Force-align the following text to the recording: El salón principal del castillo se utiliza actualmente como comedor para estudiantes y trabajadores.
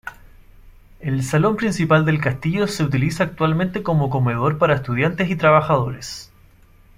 El 0.99 1.23
salón 1.23 1.57
principal 1.57 2.05
del 2.05 2.19
castillo 2.19 2.65
se 2.65 2.83
utiliza 2.83 3.23
actualmente 3.23 3.83
como 3.83 4.09
comedor 4.09 4.57
para 4.57 4.73
estudiantes 4.73 5.29
y 5.29 5.35
trabajadores. 5.35 6.31